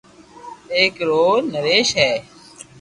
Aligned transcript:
ايڪ 0.75 0.95
رو 1.07 1.23
نريݾ 1.51 1.87
ھي 1.99 2.11